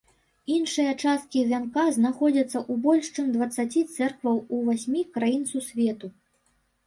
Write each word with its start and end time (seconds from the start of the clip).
Іншыя 0.53 0.93
часткі 1.03 1.41
вянка 1.49 1.83
знаходзяцца 1.97 2.55
ў 2.61 2.73
больш 2.87 3.05
чым 3.15 3.27
дваццаці 3.35 3.83
цэркваў 3.97 4.41
у 4.57 4.61
васьмі 4.69 5.01
краін 5.19 5.43
сусвету. 5.53 6.07